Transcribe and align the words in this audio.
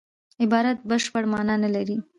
عبارت 0.43 0.79
بشپړه 0.89 1.27
مانا 1.33 1.55
نه 1.63 1.69
لري. 1.75 1.97